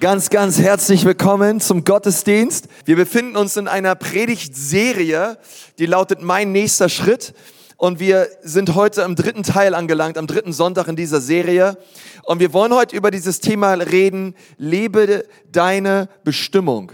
[0.00, 2.68] Ganz, ganz herzlich willkommen zum Gottesdienst.
[2.84, 5.38] Wir befinden uns in einer Predigtserie,
[5.80, 7.34] die lautet Mein nächster Schritt.
[7.76, 11.78] Und wir sind heute am dritten Teil angelangt, am dritten Sonntag in dieser Serie.
[12.22, 16.92] Und wir wollen heute über dieses Thema reden, lebe deine Bestimmung.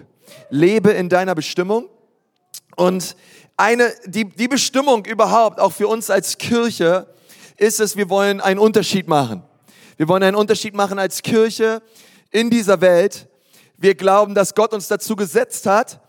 [0.48, 1.91] Lebe in deiner Bestimmung.
[2.75, 3.16] Und
[3.59, 7.07] eine, die, die Bestimmung überhaupt, auch für uns als Kirche,
[7.59, 9.43] ist es, wir wollen einen Unterschied machen.
[9.98, 11.82] Wir wollen einen Unterschied machen als Kirche
[12.35, 13.29] in dieser Welt.
[13.79, 16.00] Wir glauben, dass Gott uns dazu gesetzt hat.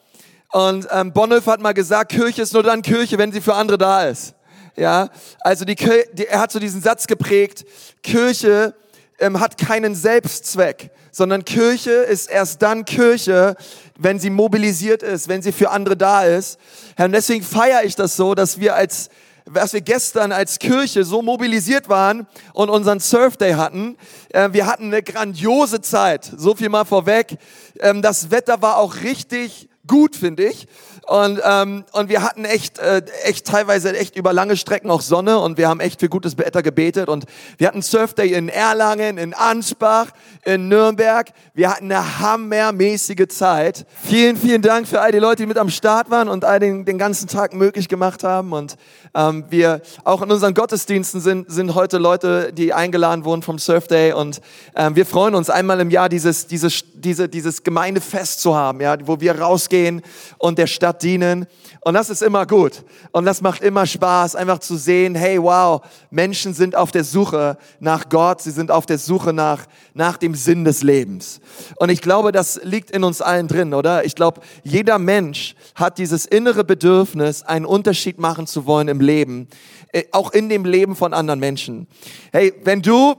[0.52, 3.78] Und ähm, Bonhoeffer hat mal gesagt, Kirche ist nur dann Kirche, wenn sie für andere
[3.78, 4.34] da ist.
[4.76, 5.10] Ja,
[5.42, 5.76] also die,
[6.14, 7.64] die, er hat so diesen Satz geprägt,
[8.02, 8.74] Kirche
[9.20, 13.56] ähm, hat keinen Selbstzweck, sondern Kirche ist erst dann Kirche,
[13.98, 16.60] wenn sie mobilisiert ist, wenn sie für andere da ist.
[16.98, 19.10] und deswegen feiere ich das so, dass wir als
[19.46, 23.98] was wir gestern als Kirche so mobilisiert waren und unseren Surf Day hatten.
[24.30, 26.32] Äh, wir hatten eine grandiose Zeit.
[26.36, 27.38] So viel mal vorweg.
[27.80, 30.68] Ähm, das Wetter war auch richtig gut, finde ich.
[31.06, 35.38] Und, ähm, und wir hatten echt, äh, echt teilweise echt über lange Strecken auch Sonne
[35.38, 37.10] und wir haben echt für gutes Wetter gebetet.
[37.10, 37.26] Und
[37.58, 40.08] wir hatten Surf Day in Erlangen, in Ansbach,
[40.44, 41.28] in Nürnberg.
[41.54, 43.86] Wir hatten eine hammermäßige Zeit.
[44.04, 46.86] Vielen, vielen Dank für all die Leute, die mit am Start waren und all den,
[46.86, 48.52] den ganzen Tag möglich gemacht haben.
[48.52, 48.76] Und
[49.14, 53.88] ähm, wir auch in unseren Gottesdiensten sind, sind heute Leute, die eingeladen wurden vom Surf
[53.88, 54.12] Day.
[54.14, 54.42] Und
[54.76, 58.98] ähm, wir freuen uns einmal im Jahr dieses, dieses, diese, dieses Gemeindefest zu haben, ja,
[59.06, 60.02] wo wir rausgehen
[60.40, 61.46] und der Stadt dienen.
[61.82, 62.84] Und das ist immer gut.
[63.12, 67.58] Und das macht immer Spaß, einfach zu sehen, hey, wow, Menschen sind auf der Suche
[67.80, 68.42] nach Gott.
[68.42, 71.40] Sie sind auf der Suche nach, nach dem Sinn des Lebens.
[71.78, 74.06] Und ich glaube, das liegt in uns allen drin, oder?
[74.06, 79.48] Ich glaube, jeder Mensch hat dieses innere Bedürfnis, einen Unterschied machen zu wollen im Leben.
[79.92, 81.88] Äh, auch in dem Leben von anderen Menschen.
[82.32, 83.16] Hey, wenn du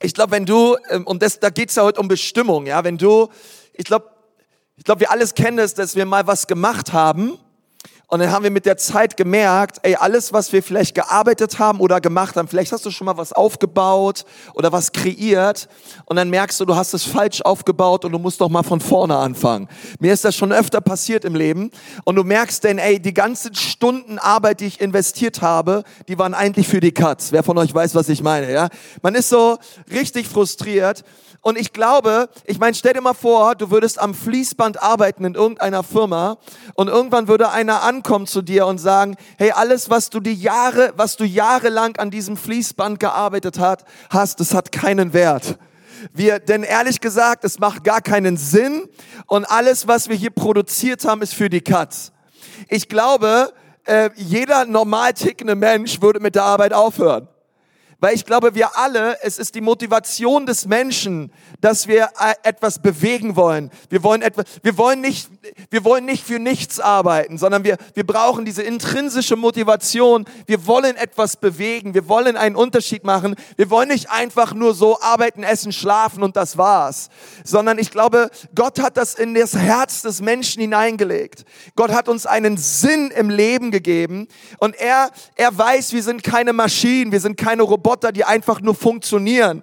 [0.00, 2.98] ich glaube, wenn du, ähm, und das, da geht's ja heute um Bestimmung, ja, wenn
[2.98, 3.28] du,
[3.72, 4.10] ich glaube,
[4.76, 7.38] ich glaube, wir alles kennen es, dass wir mal was gemacht haben
[8.08, 11.80] und dann haben wir mit der Zeit gemerkt, ey, alles, was wir vielleicht gearbeitet haben
[11.80, 15.68] oder gemacht haben, vielleicht hast du schon mal was aufgebaut oder was kreiert
[16.04, 18.80] und dann merkst du, du hast es falsch aufgebaut und du musst doch mal von
[18.80, 19.68] vorne anfangen.
[19.98, 21.72] Mir ist das schon öfter passiert im Leben
[22.04, 26.34] und du merkst denn, ey, die ganzen Stunden Arbeit, die ich investiert habe, die waren
[26.34, 27.32] eigentlich für die Katz.
[27.32, 28.68] Wer von euch weiß, was ich meine, ja?
[29.02, 29.58] Man ist so
[29.90, 31.02] richtig frustriert
[31.46, 35.36] und ich glaube, ich meine, stell dir mal vor, du würdest am Fließband arbeiten in
[35.36, 36.38] irgendeiner Firma
[36.74, 40.92] und irgendwann würde einer ankommen zu dir und sagen, hey, alles, was du die Jahre,
[40.96, 45.56] was du jahrelang an diesem Fließband gearbeitet hat, hast, das hat keinen Wert.
[46.12, 48.88] Wir, denn ehrlich gesagt, es macht gar keinen Sinn
[49.28, 52.10] und alles, was wir hier produziert haben, ist für die Katz.
[52.68, 53.52] Ich glaube,
[53.84, 57.28] äh, jeder normal tickende Mensch würde mit der Arbeit aufhören.
[57.98, 62.78] Weil ich glaube, wir alle, es ist die Motivation des Menschen, dass wir äh, etwas
[62.78, 63.70] bewegen wollen.
[63.88, 65.30] Wir wollen etwas, wir wollen nicht,
[65.70, 70.26] wir wollen nicht für nichts arbeiten, sondern wir, wir brauchen diese intrinsische Motivation.
[70.44, 71.94] Wir wollen etwas bewegen.
[71.94, 73.34] Wir wollen einen Unterschied machen.
[73.56, 77.08] Wir wollen nicht einfach nur so arbeiten, essen, schlafen und das war's.
[77.44, 81.46] Sondern ich glaube, Gott hat das in das Herz des Menschen hineingelegt.
[81.76, 84.28] Gott hat uns einen Sinn im Leben gegeben
[84.58, 88.60] und er, er weiß, wir sind keine Maschinen, wir sind keine Roboter Roboter, die einfach
[88.60, 89.62] nur funktionieren,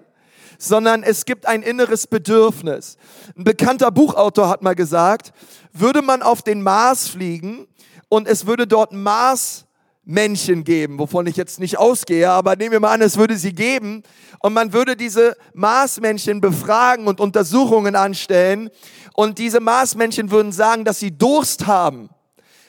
[0.57, 2.95] sondern es gibt ein inneres Bedürfnis.
[3.37, 5.33] Ein bekannter Buchautor hat mal gesagt,
[5.73, 7.67] würde man auf den Mars fliegen
[8.07, 12.93] und es würde dort Marsmännchen geben, wovon ich jetzt nicht ausgehe, aber nehmen wir mal
[12.93, 14.03] an, es würde sie geben
[14.39, 18.69] und man würde diese Marsmännchen befragen und Untersuchungen anstellen
[19.15, 22.09] und diese Marsmännchen würden sagen, dass sie Durst haben,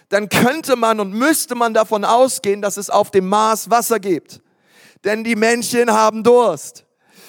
[0.08, 4.40] dann könnte man und müsste man davon ausgehen, dass es auf dem Mars Wasser gibt
[5.04, 6.84] denn die Menschen haben Durst.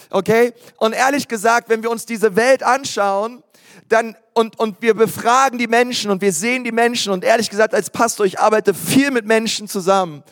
[0.09, 0.53] Okay?
[0.78, 3.44] Und ehrlich gesagt, wenn wir uns diese Welt anschauen,
[3.90, 7.74] dann und, und wir befragen die Menschen und wir sehen die Menschen und ehrlich gesagt
[7.74, 10.24] als Pastor, ich arbeite viel mit Menschen zusammen.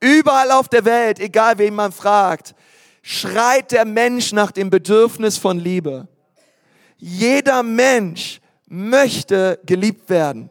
[0.00, 2.54] Überall auf der Welt, egal wen man fragt,
[3.02, 6.08] schreit der Mensch nach dem Bedürfnis von Liebe.
[6.96, 10.50] Jeder Mensch möchte geliebt werden.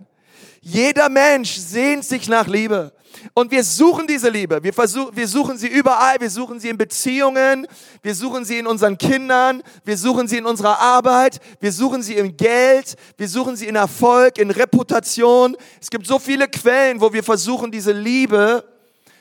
[0.61, 2.93] Jeder Mensch sehnt sich nach Liebe.
[3.33, 4.63] Und wir suchen diese Liebe.
[4.63, 6.19] Wir, versuchen, wir suchen sie überall.
[6.19, 7.67] Wir suchen sie in Beziehungen.
[8.01, 9.63] Wir suchen sie in unseren Kindern.
[9.85, 11.39] Wir suchen sie in unserer Arbeit.
[11.59, 12.95] Wir suchen sie im Geld.
[13.17, 15.55] Wir suchen sie in Erfolg, in Reputation.
[15.79, 18.63] Es gibt so viele Quellen, wo wir versuchen, diese Liebe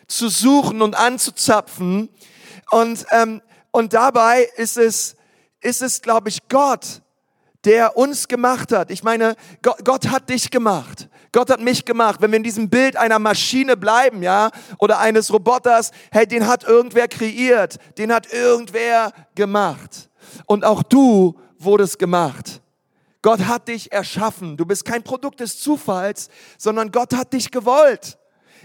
[0.06, 2.08] zu suchen und anzuzapfen.
[2.70, 5.16] Und, ähm, und dabei ist es,
[5.60, 7.02] ist es, glaube ich, Gott,
[7.64, 8.90] der uns gemacht hat.
[8.90, 11.09] Ich meine, Gott, Gott hat dich gemacht.
[11.32, 12.21] Gott hat mich gemacht.
[12.21, 16.65] Wenn wir in diesem Bild einer Maschine bleiben, ja, oder eines Roboters, hey, den hat
[16.65, 20.11] irgendwer kreiert, den hat irgendwer gemacht.
[20.47, 22.61] Und auch du wurdest gemacht.
[23.23, 24.56] Gott hat dich erschaffen.
[24.56, 28.19] Du bist kein Produkt des Zufalls, sondern Gott hat dich gewollt.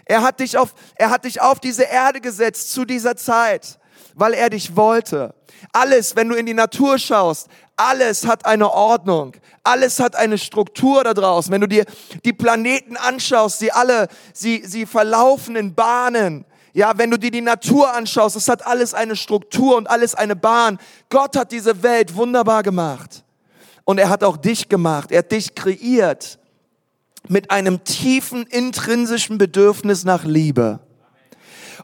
[0.05, 3.79] Er hat dich auf, er hat dich auf diese Erde gesetzt zu dieser Zeit,
[4.15, 5.35] weil er dich wollte.
[5.71, 9.35] Alles, wenn du in die Natur schaust, alles hat eine Ordnung.
[9.63, 11.51] Alles hat eine Struktur da draußen.
[11.51, 11.85] Wenn du dir
[12.23, 16.45] die Planeten anschaust, sie alle, sie, sie verlaufen in Bahnen.
[16.73, 20.35] Ja, wenn du dir die Natur anschaust, es hat alles eine Struktur und alles eine
[20.35, 20.77] Bahn.
[21.09, 23.23] Gott hat diese Welt wunderbar gemacht.
[23.83, 25.11] Und er hat auch dich gemacht.
[25.11, 26.39] Er hat dich kreiert
[27.27, 30.79] mit einem tiefen intrinsischen Bedürfnis nach Liebe.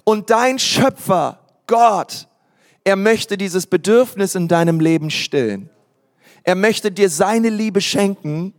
[0.03, 1.40] Und dein Schöpfer,
[1.71, 2.27] Gott,
[2.83, 5.69] er möchte dieses Bedürfnis in deinem Leben stillen.
[6.43, 8.53] Er möchte dir seine Liebe schenken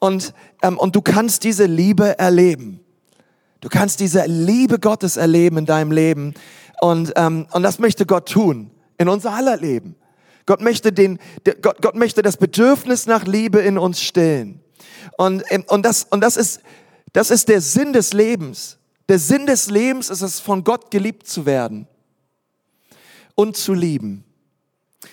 [0.00, 2.80] und, ähm, und du kannst diese Liebe erleben.
[3.60, 6.34] Du kannst diese Liebe Gottes erleben in deinem Leben
[6.80, 9.94] und, ähm, und das möchte Gott tun in unser aller Leben.
[10.44, 11.20] Gott möchte, den,
[11.62, 14.58] Gott, Gott möchte das Bedürfnis nach Liebe in uns stillen.
[15.16, 16.60] Und, ähm, und, das, und das, ist,
[17.12, 18.78] das ist der Sinn des Lebens.
[19.08, 21.86] Der Sinn des Lebens ist es, von Gott geliebt zu werden
[23.38, 24.24] und zu lieben.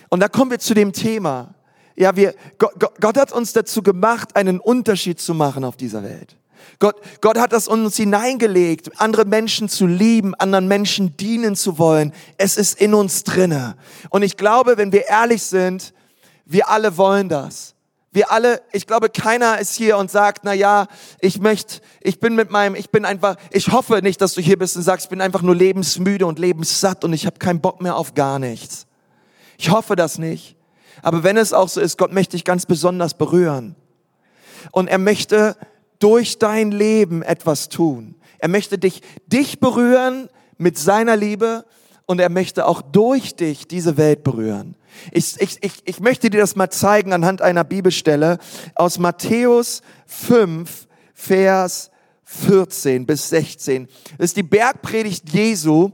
[0.10, 1.54] Und da kommen wir zu dem Thema.
[1.96, 6.36] Ja, wir, Gott, Gott hat uns dazu gemacht, einen Unterschied zu machen auf dieser Welt.
[6.80, 12.14] Gott, Gott hat das uns hineingelegt, andere Menschen zu lieben, anderen Menschen dienen zu wollen.
[12.40, 13.76] Es ist in uns drinne.
[14.10, 15.94] Und ich glaube, wenn wir ehrlich sind,
[16.46, 17.75] wir alle wollen das.
[18.16, 20.88] Wir alle, ich glaube, keiner ist hier und sagt, na ja,
[21.20, 24.58] ich möchte, ich bin mit meinem, ich bin einfach, ich hoffe nicht, dass du hier
[24.58, 27.82] bist und sagst, ich bin einfach nur lebensmüde und lebenssatt und ich habe keinen Bock
[27.82, 28.88] mehr auf gar nichts.
[29.58, 30.56] Ich hoffe das nicht.
[31.02, 33.76] Aber wenn es auch so ist, Gott möchte dich ganz besonders berühren.
[34.72, 35.58] Und er möchte
[36.00, 38.16] durch dein Leben etwas tun.
[38.38, 41.66] Er möchte dich, dich berühren mit seiner Liebe
[42.06, 44.78] und er möchte auch durch dich diese Welt berühren.
[45.12, 48.40] Ich, ich, ich, ich möchte dir das mal zeigen anhand einer Bibelstelle
[48.76, 51.92] aus Matthäus 5, Vers
[52.24, 53.88] 14 bis 16.
[54.18, 55.92] Das ist die Bergpredigt Jesu.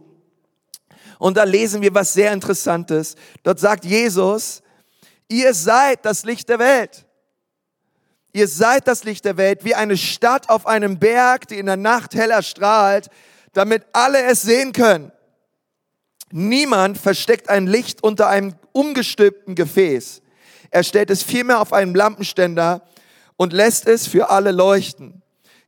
[1.19, 3.15] Und da lesen wir was sehr Interessantes.
[3.43, 4.63] Dort sagt Jesus,
[5.27, 7.05] ihr seid das Licht der Welt.
[8.33, 11.77] Ihr seid das Licht der Welt, wie eine Stadt auf einem Berg, die in der
[11.77, 13.09] Nacht heller strahlt,
[13.53, 15.11] damit alle es sehen können.
[16.31, 20.21] Niemand versteckt ein Licht unter einem umgestülpten Gefäß.
[20.69, 22.83] Er stellt es vielmehr auf einen Lampenständer
[23.37, 25.21] und lässt es für alle leuchten.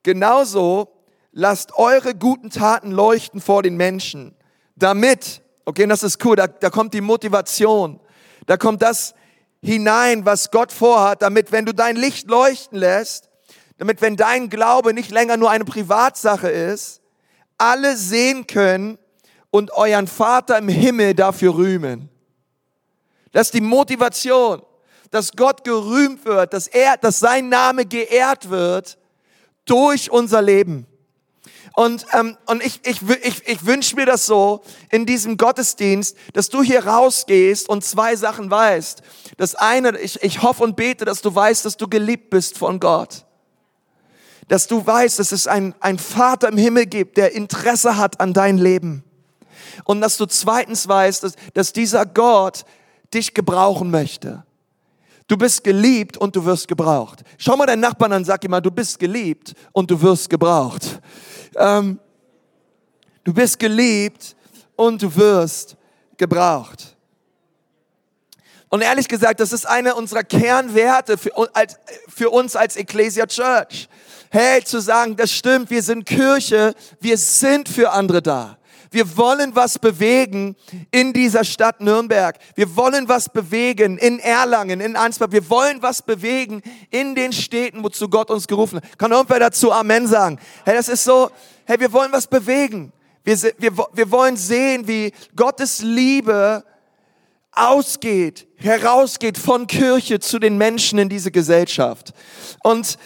[0.03, 0.89] Genauso
[1.31, 4.35] lasst eure guten Taten leuchten vor den Menschen,
[4.75, 7.99] damit, okay, das ist cool, da, da kommt die Motivation,
[8.45, 9.15] da kommt das
[9.61, 13.29] hinein, was Gott vorhat, damit, wenn du dein Licht leuchten lässt,
[13.77, 17.01] damit, wenn dein Glaube nicht länger nur eine Privatsache ist,
[17.57, 18.97] alle sehen können,
[19.53, 22.09] und euren Vater im Himmel dafür rühmen.
[23.33, 24.61] Das ist die Motivation,
[25.11, 28.97] dass Gott gerühmt wird, dass er, dass sein Name geehrt wird
[29.65, 30.87] durch unser Leben.
[31.75, 36.49] Und, ähm, und ich, ich, ich, ich wünsche mir das so in diesem Gottesdienst, dass
[36.49, 39.01] du hier rausgehst und zwei Sachen weißt.
[39.37, 42.79] Das eine, ich, ich hoffe und bete, dass du weißt, dass du geliebt bist von
[42.79, 43.25] Gott.
[44.47, 48.33] Dass du weißt, dass es ein, ein Vater im Himmel gibt, der Interesse hat an
[48.33, 49.03] dein Leben.
[49.83, 52.65] Und dass du zweitens weißt, dass, dass dieser Gott
[53.13, 54.43] dich gebrauchen möchte.
[55.27, 57.23] Du bist geliebt und du wirst gebraucht.
[57.37, 60.99] Schau mal deinen Nachbarn an, sag ihm mal, du bist geliebt und du wirst gebraucht.
[61.55, 61.99] Ähm,
[63.23, 64.35] du bist geliebt
[64.75, 65.77] und du wirst
[66.17, 66.95] gebraucht.
[68.69, 73.87] Und ehrlich gesagt, das ist eine unserer Kernwerte für, als, für uns als Ecclesia Church.
[74.31, 78.57] Hey, zu sagen, das stimmt, wir sind Kirche, wir sind für andere da.
[78.93, 80.55] Wir wollen was bewegen
[80.91, 82.37] in dieser Stadt Nürnberg.
[82.55, 85.27] Wir wollen was bewegen in Erlangen, in Ansbach.
[85.31, 88.99] Wir wollen was bewegen in den Städten, wozu Gott uns gerufen hat.
[88.99, 90.39] Kann irgendwer dazu Amen sagen?
[90.63, 91.31] Hey, das ist so,
[91.65, 92.93] hey, wir wollen was bewegen.
[93.23, 96.63] Wir, wir, wir wollen sehen, wie Gottes Liebe
[97.51, 102.13] ausgeht, herausgeht von Kirche zu den Menschen in diese Gesellschaft.
[102.63, 102.97] Und,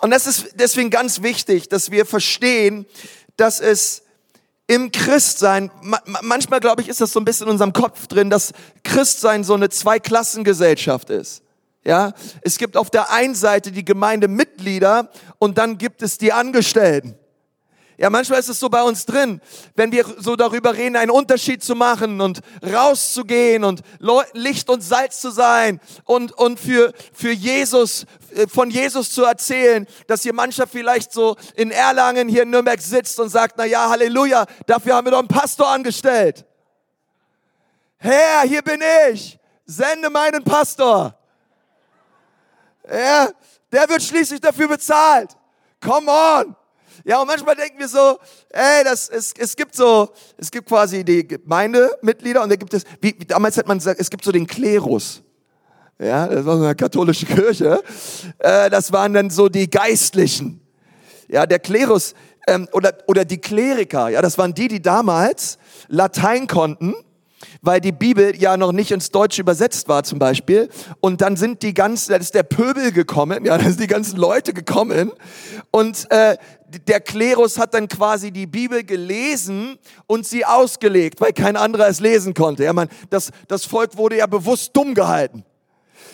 [0.00, 2.86] und das ist deswegen ganz wichtig, dass wir verstehen,
[3.36, 4.01] dass es
[4.72, 5.70] im Christsein,
[6.22, 9.52] manchmal glaube ich, ist das so ein bisschen in unserem Kopf drin, dass Christsein so
[9.52, 11.42] eine Zweiklassengesellschaft ist.
[11.84, 17.16] Ja, es gibt auf der einen Seite die Gemeindemitglieder und dann gibt es die Angestellten.
[17.98, 19.40] Ja, manchmal ist es so bei uns drin,
[19.74, 23.82] wenn wir so darüber reden, einen Unterschied zu machen und rauszugehen und
[24.32, 29.86] Licht und Salz zu sein und, und für, für Jesus, äh, von Jesus zu erzählen,
[30.06, 33.88] dass hier mancher vielleicht so in Erlangen hier in Nürnberg sitzt und sagt, na ja,
[33.88, 36.44] Halleluja, dafür haben wir doch einen Pastor angestellt.
[37.98, 38.80] Herr, hier bin
[39.10, 39.38] ich.
[39.64, 41.16] sende meinen Pastor.
[42.90, 43.28] Ja,
[43.70, 45.36] der wird schließlich dafür bezahlt.
[45.80, 46.56] Come on.
[47.04, 48.18] Ja, und manchmal denken wir so,
[48.50, 52.84] ey, das, es, es gibt so, es gibt quasi die Gemeindemitglieder und da gibt es,
[53.00, 55.22] wie, damals hat man gesagt, es gibt so den Klerus.
[55.98, 57.82] Ja, das war so eine katholische Kirche.
[58.38, 60.60] Äh, das waren dann so die Geistlichen.
[61.28, 62.14] Ja, der Klerus
[62.46, 66.94] ähm, oder, oder die Kleriker, ja, das waren die, die damals Latein konnten
[67.60, 70.68] weil die Bibel ja noch nicht ins Deutsche übersetzt war zum Beispiel.
[71.00, 74.16] Und dann sind die ganzen, da ist der Pöbel gekommen, ja, da sind die ganzen
[74.18, 75.12] Leute gekommen
[75.70, 76.36] und äh,
[76.86, 82.00] der Klerus hat dann quasi die Bibel gelesen und sie ausgelegt, weil kein anderer es
[82.00, 82.64] lesen konnte.
[82.64, 85.44] Ja, man, das, das Volk wurde ja bewusst dumm gehalten.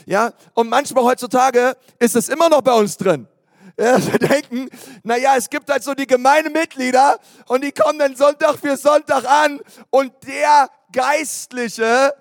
[0.07, 3.29] Ja, und manchmal heutzutage ist es immer noch bei uns drin.
[3.79, 4.69] Ja, wir denken,
[5.03, 9.61] naja, es gibt halt so die Gemeindemitglieder und die kommen dann Sonntag für Sonntag an
[9.91, 12.15] und der Geistliche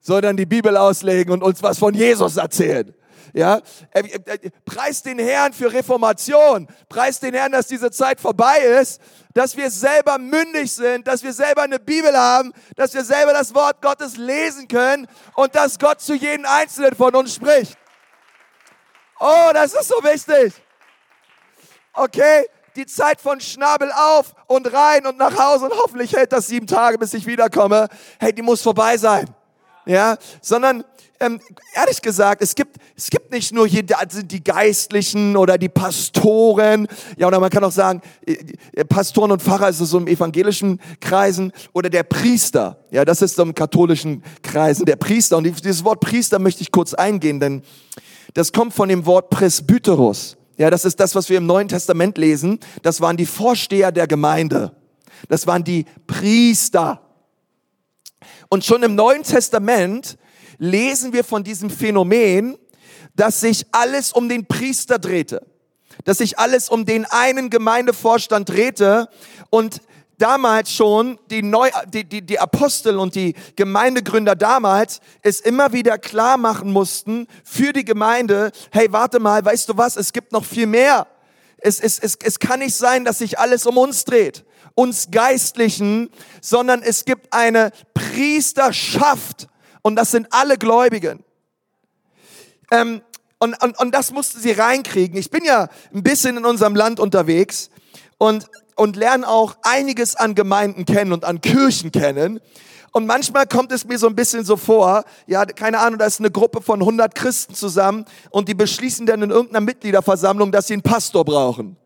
[0.00, 2.94] soll dann die Bibel auslegen und uns was von Jesus erzählen.
[3.32, 8.60] Ja, äh, äh, preis den Herrn für Reformation, preis den Herrn, dass diese Zeit vorbei
[8.80, 9.00] ist,
[9.34, 13.54] dass wir selber mündig sind, dass wir selber eine Bibel haben, dass wir selber das
[13.54, 17.76] Wort Gottes lesen können und dass Gott zu jedem Einzelnen von uns spricht.
[19.18, 20.54] Oh, das ist so wichtig.
[21.92, 22.46] Okay,
[22.76, 26.66] die Zeit von Schnabel auf und rein und nach Hause und hoffentlich hält das sieben
[26.66, 27.88] Tage, bis ich wiederkomme.
[28.18, 29.26] Hey, die muss vorbei sein.
[29.86, 30.84] Ja, sondern
[31.20, 31.40] ähm,
[31.74, 36.88] ehrlich gesagt, es gibt, es gibt nicht nur hier die, die Geistlichen oder die Pastoren,
[37.16, 38.36] ja, oder man kann auch sagen, äh,
[38.72, 43.22] äh, Pastoren und Pfarrer ist es so im evangelischen Kreisen oder der Priester, ja, das
[43.22, 45.36] ist so im katholischen Kreisen, der Priester.
[45.36, 47.62] Und dieses Wort Priester möchte ich kurz eingehen, denn
[48.34, 50.36] das kommt von dem Wort Presbyteros.
[50.56, 52.58] Ja, das ist das, was wir im Neuen Testament lesen.
[52.82, 54.72] Das waren die Vorsteher der Gemeinde.
[55.28, 57.00] Das waren die Priester.
[58.48, 60.16] Und schon im Neuen Testament
[60.58, 62.56] lesen wir von diesem Phänomen,
[63.14, 65.46] dass sich alles um den Priester drehte,
[66.04, 69.08] dass sich alles um den einen Gemeindevorstand drehte
[69.50, 69.80] und
[70.18, 75.98] damals schon die, Neu die, die, die Apostel und die Gemeindegründer damals es immer wieder
[75.98, 80.44] klar machen mussten für die Gemeinde, hey, warte mal, weißt du was, es gibt noch
[80.44, 81.06] viel mehr.
[81.58, 84.44] Es, es, es, es kann nicht sein, dass sich alles um uns dreht,
[84.74, 89.48] uns Geistlichen, sondern es gibt eine Priesterschaft
[89.82, 91.24] und das sind alle Gläubigen.
[92.70, 93.02] Ähm,
[93.38, 95.18] und, und, und das mussten sie reinkriegen.
[95.18, 97.70] Ich bin ja ein bisschen in unserem Land unterwegs
[98.18, 98.46] und
[98.76, 102.40] und lernen auch einiges an Gemeinden kennen und an Kirchen kennen.
[102.92, 106.20] Und manchmal kommt es mir so ein bisschen so vor, ja, keine Ahnung, da ist
[106.20, 110.74] eine Gruppe von 100 Christen zusammen und die beschließen dann in irgendeiner Mitgliederversammlung, dass sie
[110.74, 111.76] einen Pastor brauchen.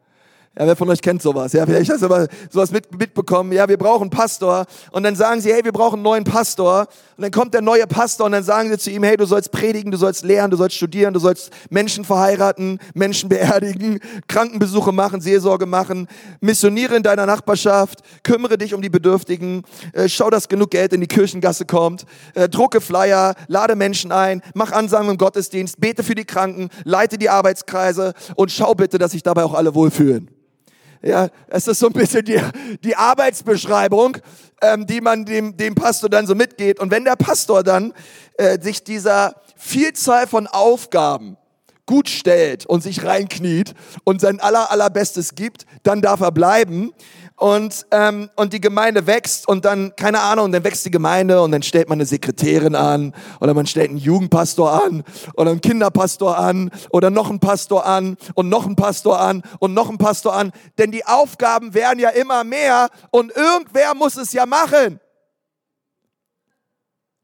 [0.59, 1.53] Ja, wer von euch kennt sowas?
[1.53, 3.53] Ja, vielleicht hast du aber sowas mit, mitbekommen.
[3.53, 4.67] Ja, wir brauchen einen Pastor.
[4.91, 6.89] Und dann sagen sie, hey, wir brauchen einen neuen Pastor.
[7.17, 9.53] Und dann kommt der neue Pastor und dann sagen sie zu ihm, hey, du sollst
[9.53, 15.21] predigen, du sollst lehren, du sollst studieren, du sollst Menschen verheiraten, Menschen beerdigen, Krankenbesuche machen,
[15.21, 16.09] Seelsorge machen,
[16.41, 21.01] missioniere in deiner Nachbarschaft, kümmere dich um die Bedürftigen, äh, schau, dass genug Geld in
[21.01, 26.15] die Kirchengasse kommt, äh, drucke Flyer, lade Menschen ein, mach Ansagen im Gottesdienst, bete für
[26.17, 30.40] die Kranken, leite die Arbeitskreise und schau bitte, dass sich dabei auch alle wohlfühlen.
[31.03, 32.41] Ja, es ist so ein bisschen die,
[32.85, 34.19] die Arbeitsbeschreibung,
[34.61, 36.79] ähm, die man dem, dem Pastor dann so mitgeht.
[36.79, 37.95] Und wenn der Pastor dann
[38.37, 41.39] äh, sich dieser Vielzahl von Aufgaben
[41.87, 46.93] gut stellt und sich reinkniet und sein aller, allerbestes gibt, dann darf er bleiben
[47.41, 51.41] und, ähm, und die Gemeinde wächst und dann, keine Ahnung, und dann wächst die Gemeinde
[51.41, 55.03] und dann stellt man eine Sekretärin an oder man stellt einen Jugendpastor an
[55.37, 59.73] oder einen Kinderpastor an oder noch einen Pastor an und noch einen Pastor an und
[59.73, 60.53] noch einen Pastor an.
[60.77, 65.01] Denn die Aufgaben werden ja immer mehr und irgendwer muss es ja machen.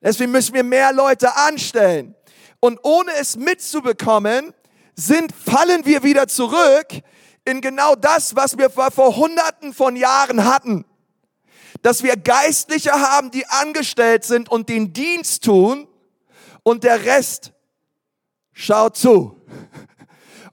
[0.03, 2.15] Deswegen müssen wir mehr Leute anstellen.
[2.61, 4.55] Und ohne es mitzubekommen,
[4.95, 7.03] sind, fallen wir wieder zurück
[7.47, 10.85] in genau das, was wir vor Hunderten von Jahren hatten.
[11.83, 15.87] Dass wir Geistliche haben, die angestellt sind und den Dienst tun
[16.63, 17.53] und der Rest
[18.53, 19.41] schaut zu.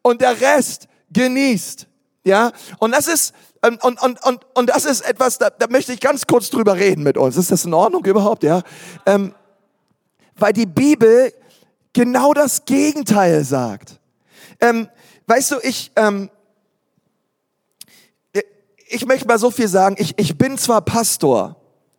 [0.01, 1.87] Und der Rest genießt.
[2.25, 3.33] Ja, und das ist,
[3.63, 6.75] ähm, und, und, und, und das ist etwas, da, da möchte ich ganz kurz drüber
[6.75, 7.35] reden mit uns.
[7.35, 8.43] Ist das in Ordnung überhaupt?
[8.43, 8.61] Ja,
[9.05, 9.33] ähm,
[10.35, 11.33] weil die Bibel
[11.91, 13.99] genau das Gegenteil sagt.
[14.59, 14.87] Ähm,
[15.27, 16.29] weißt du, ich, ähm,
[18.93, 21.55] ich möchte mal so viel sagen, ich, ich bin zwar Pastor,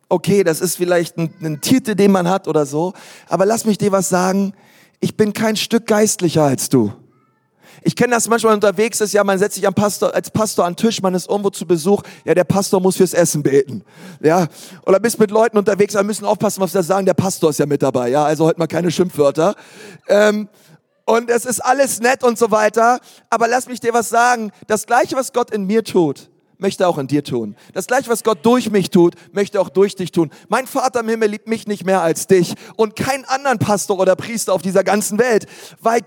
[0.07, 2.93] okay, das ist vielleicht ein, ein Titel, den man hat oder so,
[3.27, 4.53] aber lass mich dir was sagen,
[5.01, 6.93] ich bin kein Stück geistlicher als du.
[7.83, 10.73] Ich kenne das manchmal unterwegs ist, ja, man setzt sich am Pastor, als Pastor an
[10.73, 13.83] den Tisch, man ist irgendwo zu Besuch, ja, der Pastor muss fürs Essen beten.
[14.21, 14.47] Ja,
[14.85, 17.65] oder bist mit Leuten unterwegs, wir müssen aufpassen, was wir sagen, der Pastor ist ja
[17.65, 19.55] mit dabei, ja, also heute mal keine Schimpfwörter.
[20.07, 20.47] Ähm,
[21.05, 22.99] und es ist alles nett und so weiter,
[23.29, 26.97] aber lass mich dir was sagen, das Gleiche, was Gott in mir tut, möchte auch
[26.97, 27.55] in dir tun.
[27.73, 30.31] Das gleiche, was Gott durch mich tut, möchte auch durch dich tun.
[30.47, 34.15] Mein Vater im Himmel liebt mich nicht mehr als dich und keinen anderen Pastor oder
[34.15, 35.47] Priester auf dieser ganzen Welt,
[35.81, 36.01] weil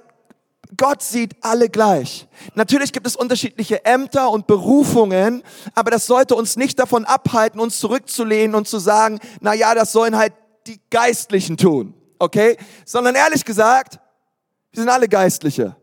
[0.76, 2.28] Gott sieht alle gleich.
[2.54, 5.42] Natürlich gibt es unterschiedliche Ämter und Berufungen,
[5.74, 9.92] aber das sollte uns nicht davon abhalten, uns zurückzulehnen und zu sagen, na ja, das
[9.92, 10.34] sollen halt
[10.66, 12.58] die Geistlichen tun, okay?
[12.84, 13.98] Sondern ehrlich gesagt,
[14.72, 15.76] wir sind alle Geistliche.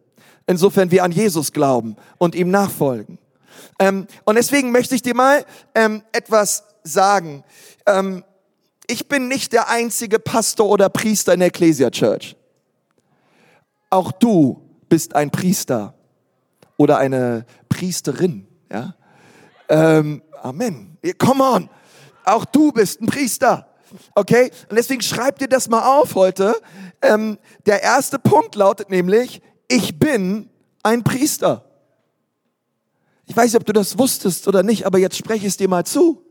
[0.47, 3.17] Insofern wir an Jesus glauben und ihm nachfolgen.
[3.79, 7.43] Ähm, und deswegen möchte ich dir mal ähm, etwas sagen.
[7.85, 8.23] Ähm,
[8.87, 12.35] ich bin nicht der einzige Pastor oder Priester in der Ecclesia Church.
[13.89, 15.93] Auch du bist ein Priester
[16.77, 18.47] oder eine Priesterin.
[18.71, 18.95] Ja?
[19.69, 20.97] Ähm, Amen.
[21.17, 21.69] Come on.
[22.23, 23.67] Auch du bist ein Priester.
[24.13, 24.51] Okay?
[24.69, 26.55] Und deswegen schreib dir das mal auf heute.
[27.01, 30.49] Ähm, der erste Punkt lautet nämlich, ich bin
[30.83, 31.65] ein Priester.
[33.27, 35.67] Ich weiß nicht, ob du das wusstest oder nicht, aber jetzt spreche ich es dir
[35.67, 36.21] mal zu.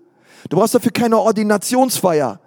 [0.48, 2.40] Du brauchst dafür keine Ordinationsfeier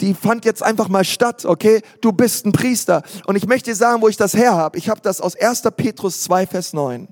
[0.00, 1.80] die fand jetzt einfach mal statt, okay?
[2.00, 3.02] Du bist ein Priester.
[3.26, 4.76] Und ich möchte dir sagen, wo ich das her habe.
[4.78, 5.62] Ich habe das aus 1.
[5.76, 7.08] Petrus 2, Vers 9.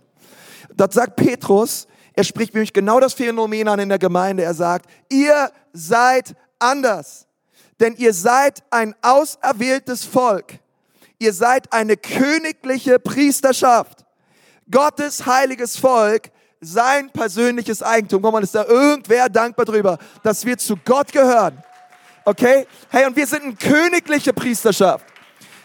[0.75, 4.42] Dort sagt Petrus, er spricht nämlich genau das Phänomen an in der Gemeinde.
[4.42, 7.26] Er sagt, ihr seid anders,
[7.80, 10.58] denn ihr seid ein auserwähltes Volk.
[11.18, 14.04] Ihr seid eine königliche Priesterschaft.
[14.70, 16.30] Gottes heiliges Volk,
[16.64, 18.23] sein persönliches Eigentum.
[18.23, 21.62] Guck mal, ist da irgendwer dankbar drüber, dass wir zu Gott gehören?
[22.25, 22.66] Okay?
[22.88, 25.04] Hey, und wir sind eine königliche Priesterschaft.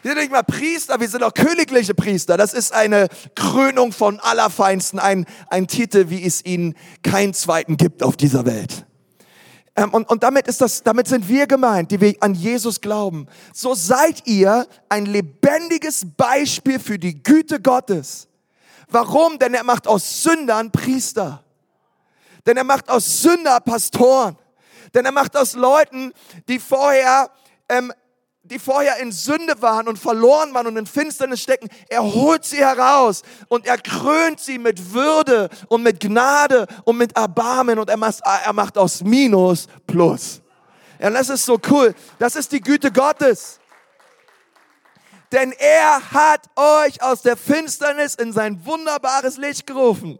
[0.01, 2.37] Wir sind nicht mal Priester, wir sind auch königliche Priester.
[2.37, 8.01] Das ist eine Krönung von Allerfeinsten, ein, ein Titel, wie es ihn keinen zweiten gibt
[8.01, 8.85] auf dieser Welt.
[9.75, 13.27] Ähm, und, und damit ist das, damit sind wir gemeint, die wir an Jesus glauben.
[13.53, 18.28] So seid ihr ein lebendiges Beispiel für die Güte Gottes.
[18.89, 19.39] Warum?
[19.39, 21.43] Denn er macht aus Sündern Priester.
[22.45, 24.35] Denn er macht aus Sünder Pastoren.
[24.93, 26.13] Denn er macht aus Leuten,
[26.47, 27.29] die vorher,
[27.67, 27.93] ähm,
[28.41, 32.57] die vorher in Sünde waren und verloren waren und in Finsternis stecken, er holt sie
[32.57, 37.97] heraus und er krönt sie mit Würde und mit Gnade und mit Erbarmen und er
[37.97, 40.41] macht, er macht aus Minus Plus.
[40.99, 41.93] Ja, das ist so cool.
[42.17, 43.58] Das ist die Güte Gottes.
[45.31, 50.19] Denn er hat euch aus der Finsternis in sein wunderbares Licht gerufen.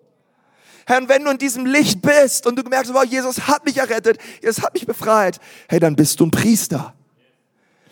[0.86, 4.18] Herr, wenn du in diesem Licht bist und du merkst, wow, Jesus hat mich errettet,
[4.42, 6.94] Jesus hat mich befreit, hey, dann bist du ein Priester.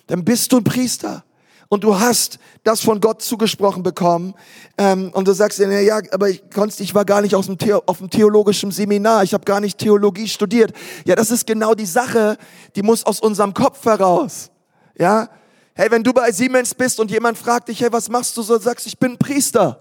[0.07, 1.23] Dann bist du ein Priester.
[1.69, 4.33] Und du hast das von Gott zugesprochen bekommen.
[4.77, 7.57] Ähm, und du sagst dir, ja, aber ich, konntest, ich war gar nicht aus dem
[7.61, 10.71] The auf dem theologischen Seminar, ich habe gar nicht Theologie studiert.
[11.05, 12.37] Ja, das ist genau die Sache,
[12.75, 14.49] die muss aus unserem Kopf heraus.
[14.97, 15.29] Ja,
[15.77, 18.57] hey, wenn du bei Siemens bist und jemand fragt dich, hey, was machst du so,
[18.57, 19.79] sagst, ich bin Priester.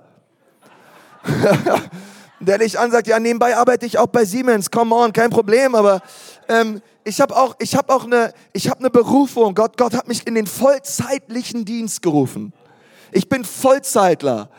[2.41, 6.03] der dich ansagt, ja, nebenbei arbeite ich auch bei Siemens, come on, kein Problem, aber
[6.49, 9.55] ähm, ich habe auch, ich habe auch eine, ich habe eine Berufung.
[9.55, 12.53] Gott, Gott hat mich in den vollzeitlichen Dienst gerufen.
[13.11, 14.51] Ich bin Vollzeitler.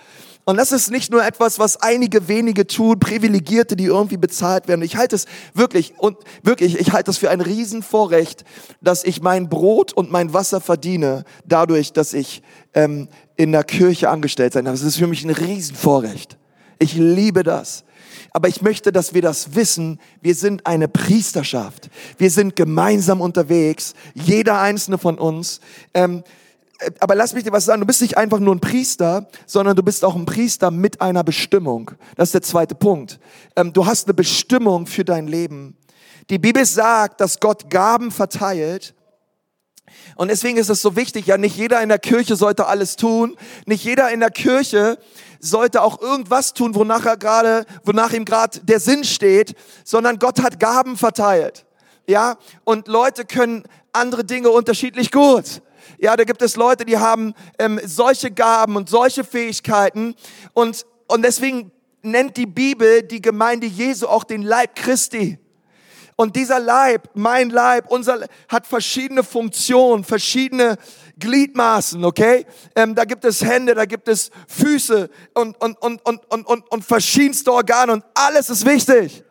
[0.48, 4.82] Und das ist nicht nur etwas, was einige wenige tun, Privilegierte, die irgendwie bezahlt werden.
[4.82, 8.46] Ich halte es wirklich und wirklich, ich halte es für ein Riesenvorrecht,
[8.80, 14.10] dass ich mein Brot und mein Wasser verdiene, dadurch, dass ich ähm, in der Kirche
[14.10, 14.76] angestellt sein darf.
[14.76, 16.38] Das ist für mich ein Riesenvorrecht.
[16.80, 17.84] Ich liebe das.
[18.32, 20.00] Aber ich möchte, dass wir das wissen.
[20.22, 21.90] Wir sind eine Priesterschaft.
[22.18, 23.96] Wir sind gemeinsam unterwegs.
[24.14, 25.60] Jeder einzelne von uns.
[25.94, 26.47] Ähm, äh,
[27.00, 27.82] aber lass mich dir was sagen.
[27.82, 31.24] Du bist nicht einfach nur ein Priester, sondern du bist auch ein Priester mit einer
[31.24, 31.92] Bestimmung.
[32.16, 33.20] Das ist der zweite Punkt.
[33.56, 35.78] Ähm, du hast eine Bestimmung für dein Leben.
[36.30, 38.94] Die Bibel sagt, dass Gott Gaben verteilt.
[40.16, 43.38] Und deswegen ist es so wichtig, ja, nicht jeder in der Kirche sollte alles tun.
[43.66, 44.98] Nicht jeder in der Kirche
[45.40, 50.42] sollte auch irgendwas tun, wonach er gerade, wonach ihm gerade der Sinn steht, sondern Gott
[50.42, 51.66] hat Gaben verteilt.
[52.08, 53.64] Ja, und Leute können
[53.94, 55.62] andere Dinge unterschiedlich gut.
[55.98, 60.16] Ja, da gibt es Leute, die haben ähm, solche Gaben und solche Fähigkeiten
[60.54, 61.72] und und deswegen
[62.02, 65.40] nennt die Bibel die Gemeinde Jesu auch den Leib Christi.
[66.16, 70.78] Und dieser Leib, mein Leib, unser hat verschiedene Funktionen, verschiedene
[71.20, 72.46] Gliedmaßen, okay?
[72.76, 76.72] Ähm, da gibt es Hände, da gibt es Füße und, und, und, und, und, und,
[76.72, 79.24] und verschiedenste Organe und alles ist wichtig.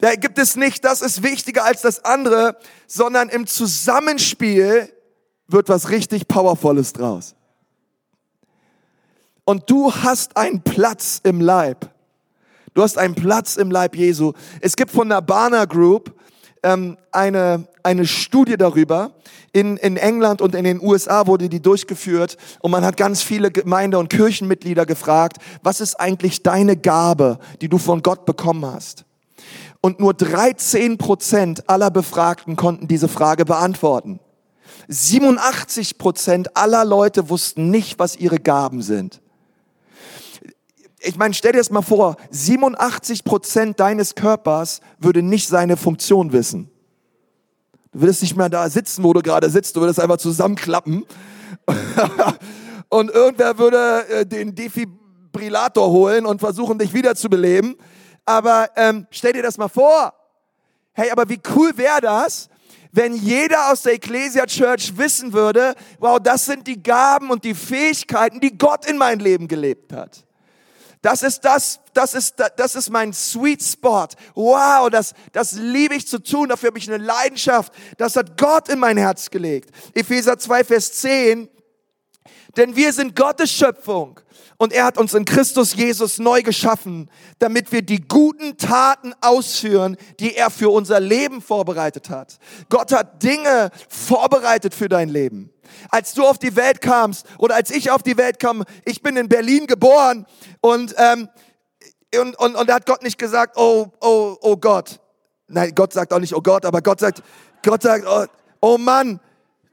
[0.00, 4.92] Da gibt es nicht, das ist wichtiger als das andere, sondern im Zusammenspiel
[5.48, 7.34] wird was richtig Powervolles draus.
[9.44, 11.90] Und du hast einen Platz im Leib.
[12.74, 14.34] Du hast einen Platz im Leib Jesu.
[14.60, 16.14] Es gibt von der Barna Group
[16.62, 19.12] ähm, eine, eine Studie darüber.
[19.52, 23.50] In, in England und in den USA wurde die durchgeführt und man hat ganz viele
[23.50, 29.06] Gemeinde- und Kirchenmitglieder gefragt, was ist eigentlich deine Gabe, die du von Gott bekommen hast?
[29.80, 34.20] Und nur 13 Prozent aller Befragten konnten diese Frage beantworten.
[34.86, 39.20] 87 Prozent aller Leute wussten nicht, was ihre Gaben sind.
[41.00, 46.32] Ich meine, stell dir das mal vor, 87 Prozent deines Körpers würde nicht seine Funktion
[46.32, 46.70] wissen.
[47.92, 51.04] Du würdest nicht mehr da sitzen, wo du gerade sitzt, du würdest einfach zusammenklappen.
[52.88, 57.76] und irgendwer würde äh, den Defibrillator holen und versuchen, dich wiederzubeleben.
[58.24, 60.12] Aber ähm, stell dir das mal vor.
[60.92, 62.48] Hey, aber wie cool wäre das,
[62.92, 67.54] wenn jeder aus der Ecclesia Church wissen würde, wow, das sind die Gaben und die
[67.54, 70.24] Fähigkeiten, die Gott in mein Leben gelebt hat.
[71.00, 74.08] Das ist das, das ist, das ist mein Sweet Spot.
[74.34, 76.48] Wow, das, das liebe ich zu tun.
[76.48, 77.72] Dafür habe ich eine Leidenschaft.
[77.98, 79.70] Das hat Gott in mein Herz gelegt.
[79.94, 81.48] Epheser 2, Vers 10.
[82.56, 84.20] Denn wir sind Gottes Schöpfung
[84.56, 89.96] und er hat uns in Christus Jesus neu geschaffen, damit wir die guten Taten ausführen,
[90.18, 92.38] die er für unser Leben vorbereitet hat.
[92.68, 95.50] Gott hat Dinge vorbereitet für dein Leben.
[95.90, 99.16] Als du auf die Welt kamst oder als ich auf die Welt kam, ich bin
[99.16, 100.26] in Berlin geboren
[100.60, 101.28] und, ähm,
[102.18, 104.98] und, und, und da hat Gott nicht gesagt, oh, oh, oh Gott.
[105.46, 107.22] Nein, Gott sagt auch nicht, oh Gott, aber Gott sagt,
[107.62, 108.26] Gott sagt, oh,
[108.60, 109.20] oh Mann,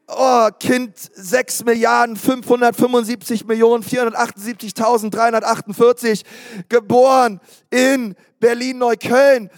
[0.08, 6.24] oh, Kind 6 Milliarden 575 Millionen 478.348
[6.70, 9.52] geboren in Berlin-Neukölln.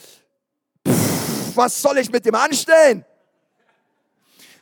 [1.56, 3.06] Was soll ich mit dem anstellen?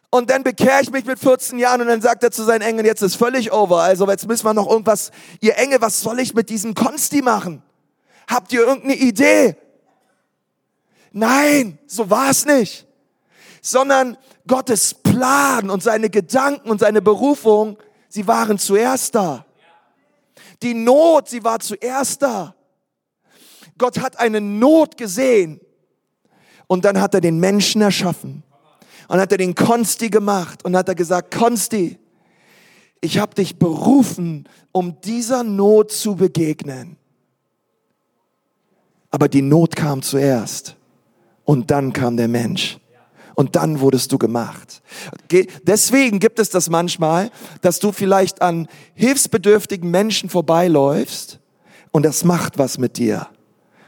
[0.09, 2.85] Und dann bekehre ich mich mit 14 Jahren und dann sagt er zu seinen Engeln,
[2.85, 3.81] jetzt ist völlig over.
[3.81, 7.61] Also jetzt müssen wir noch irgendwas, ihr Engel, was soll ich mit diesem Konsti machen?
[8.27, 9.57] Habt ihr irgendeine Idee?
[11.11, 12.84] Nein, so war es nicht.
[13.65, 17.77] Sondern Gottes Plan und seine Gedanken und seine Berufung,
[18.09, 19.43] sie waren zuerst da.
[20.61, 22.53] Die Not, sie war zuerst da.
[23.79, 25.59] Gott hat eine Not gesehen
[26.67, 28.43] und dann hat er den Menschen erschaffen
[29.07, 31.97] und hat er den Konsti gemacht und hat er gesagt, Konsti,
[33.01, 36.97] ich habe dich berufen, um dieser Not zu begegnen.
[39.09, 40.75] Aber die Not kam zuerst
[41.45, 42.77] und dann kam der Mensch
[43.35, 44.81] und dann wurdest du gemacht.
[45.63, 51.39] Deswegen gibt es das manchmal, dass du vielleicht an hilfsbedürftigen Menschen vorbeiläufst
[51.91, 53.27] und das macht was mit dir.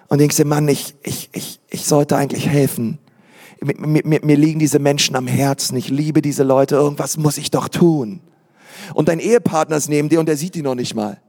[0.10, 3.00] Und denkst dir, Mann, ich, ich, ich, ich sollte eigentlich helfen.
[3.62, 5.76] Mir, mir, mir liegen diese Menschen am Herzen.
[5.76, 6.76] Ich liebe diese Leute.
[6.76, 8.22] Irgendwas muss ich doch tun.
[8.94, 11.20] Und dein Ehepartner ist neben dir und der sieht die noch nicht mal.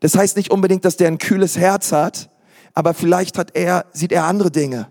[0.00, 2.30] Das heißt nicht unbedingt, dass der ein kühles Herz hat,
[2.74, 4.88] aber vielleicht hat er, sieht er andere Dinge.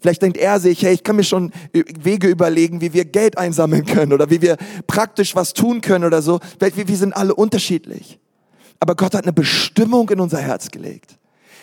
[0.00, 3.84] Vielleicht denkt er sich, hey, ich kann mir schon Wege überlegen, wie wir Geld einsammeln
[3.84, 6.40] können oder wie wir praktisch was tun können oder so.
[6.58, 8.18] Wir sind alle unterschiedlich.
[8.78, 11.18] Aber Gott hat eine Bestimmung in unser Herz gelegt.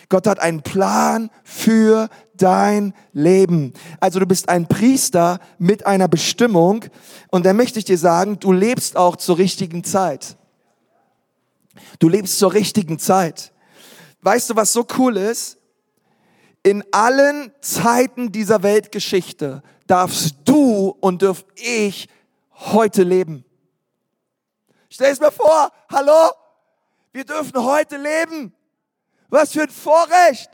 [0.08, 3.74] Gott hat einen Plan für dein Leben.
[4.00, 6.84] Also du bist ein Priester mit einer Bestimmung
[7.30, 10.36] und da möchte ich dir sagen, du lebst auch zur richtigen Zeit.
[11.98, 13.52] Du lebst zur richtigen Zeit.
[14.22, 15.57] Weißt du, was so cool ist?
[16.68, 22.08] In allen Zeiten dieser Weltgeschichte darfst du und dürf ich
[22.52, 23.44] heute leben.
[24.90, 26.30] Stell es mir vor, hallo?
[27.12, 28.52] Wir dürfen heute leben.
[29.30, 30.50] Was für ein Vorrecht.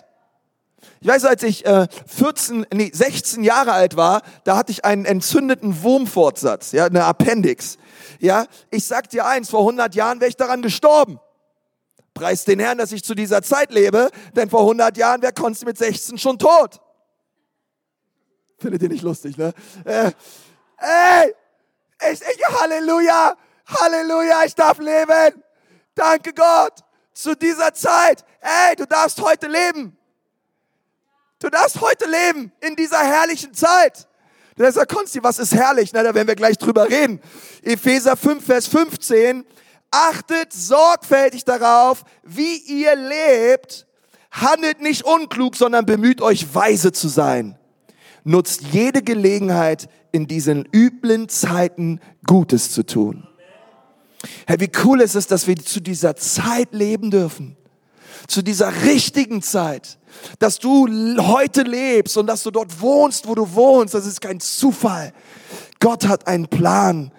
[1.01, 5.07] Ich weiß, als ich äh, 14, nee, 16 Jahre alt war, da hatte ich einen
[5.07, 7.77] entzündeten Wurmfortsatz, ja, eine Appendix.
[8.21, 11.19] Ja, ich sag dir eins, vor 100 Jahren wäre ich daran gestorben.
[12.15, 15.65] Preis den Herrn, dass ich zu dieser Zeit lebe, denn vor 100 Jahren wäre Konsti
[15.67, 16.81] mit 16 schon tot.
[18.59, 19.53] Findet ihr nicht lustig, ne?
[19.85, 20.13] Äh,
[20.79, 21.35] ey,
[22.13, 25.43] ich, ich, Halleluja, Halleluja, ich darf leben.
[25.95, 26.75] Danke Gott.
[27.13, 29.97] Zu dieser Zeit, ey, du darfst heute leben.
[31.41, 34.09] Du darfst heute leben in dieser herrlichen Zeit.
[34.57, 35.93] Der sagt, Konsti, was ist herrlich?
[35.93, 37.21] Na, da werden wir gleich drüber reden.
[37.63, 39.45] Epheser 5, Vers 15
[39.91, 43.87] achtet sorgfältig darauf, wie ihr lebt.
[44.31, 47.57] Handelt nicht unklug, sondern bemüht euch weise zu sein.
[48.25, 53.27] Nutzt jede Gelegenheit, in diesen üblen Zeiten Gutes zu tun.
[54.47, 57.57] Herr, wie cool ist es, dass wir zu dieser Zeit leben dürfen.
[58.29, 59.99] Zu dieser richtigen Zeit.
[60.39, 60.87] Dass du
[61.19, 63.95] heute lebst und dass du dort wohnst, wo du wohnst.
[63.95, 65.13] Das ist kein Zufall.
[65.81, 67.11] Gott hat einen Plan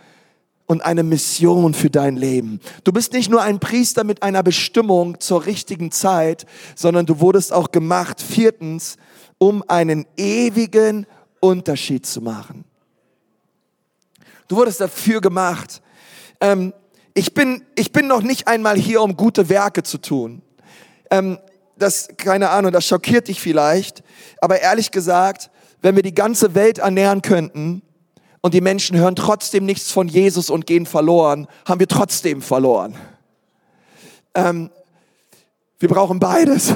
[0.68, 2.60] und eine Mission für dein Leben.
[2.84, 7.54] Du bist nicht nur ein Priester mit einer Bestimmung zur richtigen Zeit, sondern du wurdest
[7.54, 8.98] auch gemacht, viertens,
[9.38, 11.06] um einen ewigen
[11.40, 12.66] Unterschied zu machen.
[14.48, 15.82] Du wurdest dafür gemacht.
[16.42, 16.74] Ähm,
[17.14, 20.42] ich, bin, ich bin noch nicht einmal hier, um gute Werke zu tun.
[21.10, 21.40] Ähm,
[21.78, 24.04] das, keine Ahnung, das schockiert dich vielleicht,
[24.40, 25.50] aber ehrlich gesagt,
[25.82, 27.82] wenn wir die ganze Welt ernähren könnten,
[28.46, 32.94] und die Menschen hören trotzdem nichts von Jesus und gehen verloren, haben wir trotzdem verloren.
[34.36, 34.70] Ähm,
[35.80, 36.76] wir brauchen beides.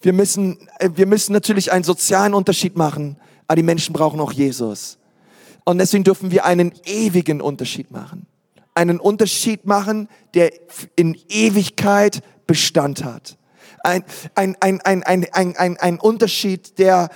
[0.00, 4.32] Wir müssen, äh, wir müssen natürlich einen sozialen Unterschied machen, aber die Menschen brauchen auch
[4.32, 4.98] Jesus.
[5.64, 8.26] Und deswegen dürfen wir einen ewigen Unterschied machen.
[8.74, 10.50] Einen Unterschied machen, der
[10.96, 13.38] in Ewigkeit Bestand hat.
[13.84, 14.02] Ein,
[14.34, 17.10] ein, ein, ein, ein, ein, ein, ein Unterschied, der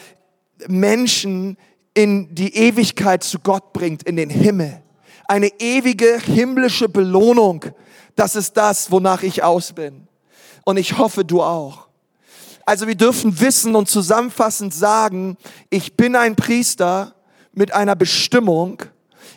[0.69, 1.57] Menschen
[1.95, 4.83] in die Ewigkeit zu Gott bringt, in den Himmel.
[5.27, 7.65] Eine ewige himmlische Belohnung.
[8.17, 10.07] Das ist das, wonach ich aus bin.
[10.65, 11.89] Und ich hoffe, du auch.
[12.65, 15.37] Also wir dürfen wissen und zusammenfassend sagen,
[15.71, 17.15] ich bin ein Priester
[17.53, 18.83] mit einer Bestimmung.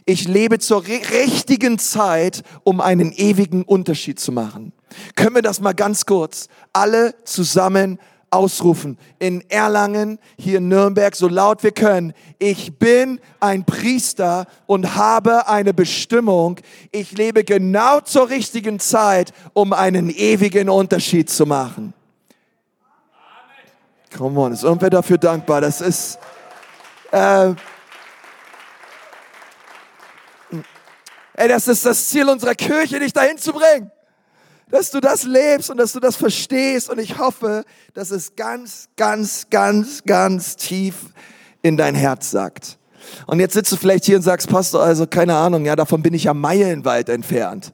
[0.06, 4.72] Ich lebe zur richtigen Zeit, um einen ewigen Unterschied zu machen.
[5.16, 8.00] Können wir das mal ganz kurz alle zusammen
[8.36, 8.98] ausrufen.
[9.20, 12.14] In Erlangen, hier in Nürnberg, so laut wir können.
[12.38, 16.60] Ich bin ein Priester und habe eine Bestimmung.
[16.92, 21.94] Ich lebe genau zur richtigen Zeit, um einen ewigen Unterschied zu machen.
[24.16, 25.62] Come on, ist irgendwer dafür dankbar?
[25.62, 26.20] Das ist,
[27.12, 27.54] äh,
[31.34, 33.92] ey, das ist das Ziel unserer Kirche, dich dahin zu bringen
[34.70, 36.90] dass du das lebst und dass du das verstehst.
[36.90, 40.96] Und ich hoffe, dass es ganz, ganz, ganz, ganz tief
[41.62, 42.78] in dein Herz sagt.
[43.28, 46.14] Und jetzt sitzt du vielleicht hier und sagst, Pastor, also keine Ahnung, ja, davon bin
[46.14, 47.74] ich ja meilenweit entfernt.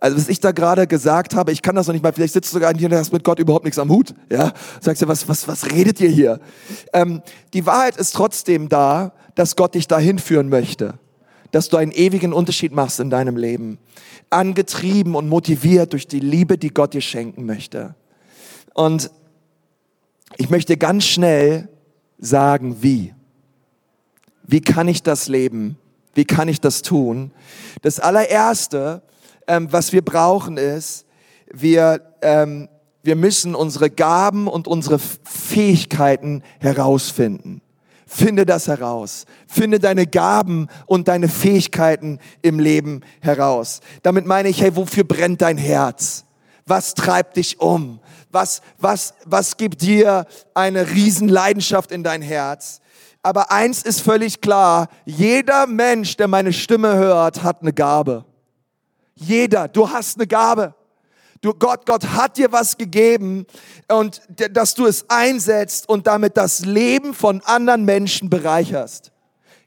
[0.00, 2.52] Also was ich da gerade gesagt habe, ich kann das noch nicht mal, vielleicht sitzt
[2.52, 4.14] du sogar hier und hast mit Gott überhaupt nichts am Hut.
[4.30, 6.40] Ja, sagst du, was, was, was redet ihr hier?
[6.92, 7.22] Ähm,
[7.54, 10.98] die Wahrheit ist trotzdem da, dass Gott dich dahin führen möchte.
[11.54, 13.78] Dass du einen ewigen Unterschied machst in deinem Leben
[14.28, 17.94] angetrieben und motiviert durch die Liebe, die Gott dir schenken möchte.
[18.74, 19.12] Und
[20.36, 21.68] ich möchte ganz schnell
[22.18, 23.14] sagen, wie.
[24.42, 25.78] Wie kann ich das leben?
[26.14, 27.30] Wie kann ich das tun?
[27.82, 29.02] Das allererste,
[29.46, 31.06] ähm, was wir brauchen, ist,
[31.52, 32.68] wir, ähm,
[33.04, 37.60] wir müssen unsere Gaben und unsere Fähigkeiten herausfinden.
[38.06, 39.24] Finde das heraus.
[39.46, 43.80] Finde deine Gaben und deine Fähigkeiten im Leben heraus.
[44.02, 46.24] Damit meine ich, hey, wofür brennt dein Herz?
[46.66, 48.00] Was treibt dich um?
[48.30, 52.80] Was, was, was gibt dir eine Riesenleidenschaft in dein Herz?
[53.22, 54.88] Aber eins ist völlig klar.
[55.06, 58.24] Jeder Mensch, der meine Stimme hört, hat eine Gabe.
[59.14, 59.68] Jeder.
[59.68, 60.74] Du hast eine Gabe.
[61.44, 63.44] Du, Gott, Gott hat dir was gegeben
[63.88, 69.12] und dass du es einsetzt und damit das Leben von anderen Menschen bereicherst.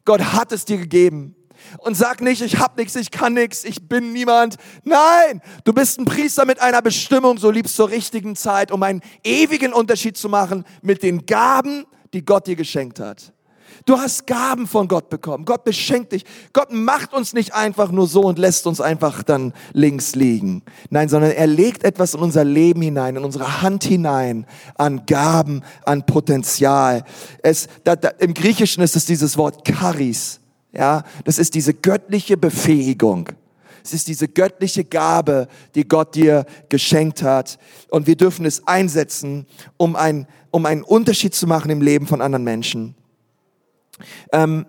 [0.03, 1.35] Gott hat es dir gegeben.
[1.77, 4.55] Und sag nicht, ich hab nichts, ich kann nichts, ich bin niemand.
[4.85, 9.01] Nein, du bist ein Priester mit einer Bestimmung, so liebst zur richtigen Zeit, um einen
[9.23, 13.33] ewigen Unterschied zu machen mit den Gaben, die Gott dir geschenkt hat.
[13.87, 15.45] Du hast Gaben von Gott bekommen.
[15.45, 16.25] Gott beschenkt dich.
[16.51, 20.61] Gott macht uns nicht einfach nur so und lässt uns einfach dann links liegen.
[20.89, 24.45] Nein, sondern er legt etwas in unser Leben hinein, in unsere Hand hinein,
[24.75, 27.05] an Gaben, an Potenzial.
[27.41, 30.41] Es, da, da, Im Griechischen ist es dieses Wort Charis.
[30.73, 33.29] Ja, das ist diese göttliche Befähigung.
[33.85, 37.57] Es ist diese göttliche Gabe, die Gott dir geschenkt hat.
[37.89, 39.45] Und wir dürfen es einsetzen,
[39.77, 42.95] um, ein, um einen Unterschied zu machen im Leben von anderen Menschen.
[44.31, 44.65] Ähm,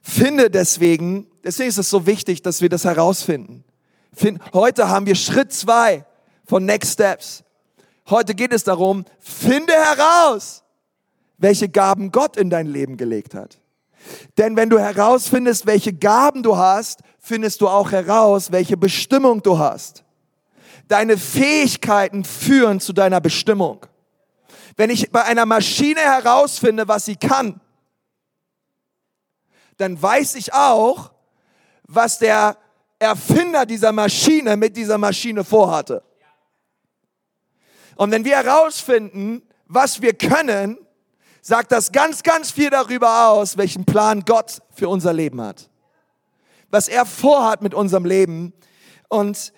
[0.00, 3.64] finde deswegen, deswegen ist es so wichtig, dass wir das herausfinden.
[4.12, 6.04] Find, heute haben wir Schritt zwei
[6.44, 7.44] von Next Steps.
[8.08, 10.64] Heute geht es darum, finde heraus,
[11.38, 13.58] welche Gaben Gott in dein Leben gelegt hat.
[14.38, 19.58] Denn wenn du herausfindest, welche Gaben du hast, findest du auch heraus, welche Bestimmung du
[19.58, 20.04] hast.
[20.88, 23.86] Deine Fähigkeiten führen zu deiner Bestimmung.
[24.76, 27.60] Wenn ich bei einer Maschine herausfinde, was sie kann,
[29.80, 31.12] dann weiß ich auch,
[31.84, 32.56] was der
[32.98, 36.02] Erfinder dieser Maschine mit dieser Maschine vorhatte.
[37.96, 40.78] Und wenn wir herausfinden, was wir können,
[41.40, 45.70] sagt das ganz, ganz viel darüber aus, welchen Plan Gott für unser Leben hat.
[46.70, 48.52] Was er vorhat mit unserem Leben.
[49.08, 49.52] Und,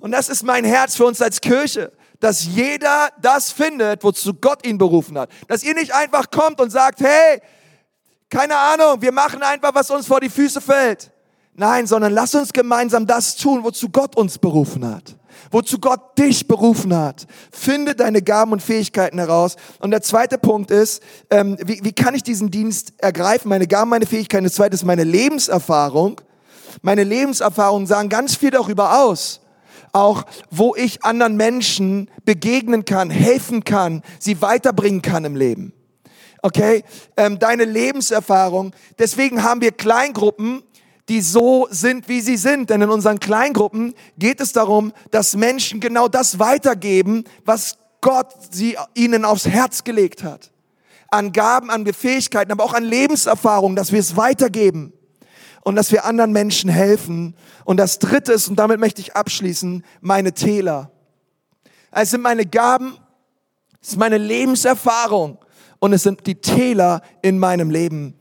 [0.00, 4.66] und das ist mein Herz für uns als Kirche, dass jeder das findet, wozu Gott
[4.66, 5.30] ihn berufen hat.
[5.48, 7.42] Dass ihr nicht einfach kommt und sagt, hey,
[8.36, 11.10] keine Ahnung, wir machen einfach, was uns vor die Füße fällt.
[11.54, 15.16] Nein, sondern lass uns gemeinsam das tun, wozu Gott uns berufen hat.
[15.50, 17.26] Wozu Gott dich berufen hat.
[17.50, 19.56] Finde deine Gaben und Fähigkeiten heraus.
[19.78, 23.48] Und der zweite Punkt ist, ähm, wie, wie kann ich diesen Dienst ergreifen?
[23.48, 24.44] Meine Gaben, meine Fähigkeiten.
[24.44, 26.20] Das zweite ist meine Lebenserfahrung.
[26.82, 29.40] Meine Lebenserfahrungen sagen ganz viel darüber aus.
[29.92, 35.72] Auch wo ich anderen Menschen begegnen kann, helfen kann, sie weiterbringen kann im Leben.
[36.42, 36.84] Okay?
[37.16, 38.74] Ähm, deine Lebenserfahrung.
[38.98, 40.62] Deswegen haben wir Kleingruppen,
[41.08, 42.70] die so sind, wie sie sind.
[42.70, 48.76] Denn in unseren Kleingruppen geht es darum, dass Menschen genau das weitergeben, was Gott sie,
[48.94, 50.50] ihnen aufs Herz gelegt hat.
[51.08, 54.92] An Gaben, an Fähigkeiten, aber auch an Lebenserfahrung, dass wir es weitergeben
[55.62, 57.36] und dass wir anderen Menschen helfen.
[57.64, 60.90] Und das Dritte ist, und damit möchte ich abschließen, meine Täler.
[61.92, 62.98] Es sind meine Gaben,
[63.80, 65.38] es ist meine Lebenserfahrung
[65.86, 68.14] und es sind die Täler in meinem Leben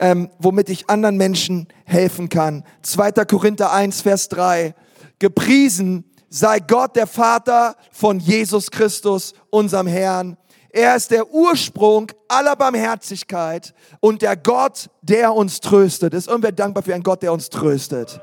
[0.00, 2.64] ähm, womit ich anderen Menschen helfen kann.
[2.82, 3.12] 2.
[3.24, 4.74] Korinther 1, Vers 3.
[5.18, 10.36] Gepriesen sei Gott, der Vater von Jesus Christus, unserem Herrn.
[10.70, 16.12] Er ist der Ursprung aller Barmherzigkeit und der Gott, der uns tröstet.
[16.12, 18.20] Ist irgendwer dankbar für einen Gott, der uns tröstet?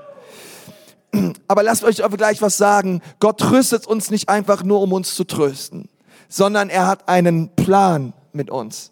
[1.48, 3.02] Aber lasst euch aber gleich was sagen.
[3.20, 5.90] Gott tröstet uns nicht einfach nur, um uns zu trösten,
[6.28, 8.92] sondern er hat einen Plan mit uns.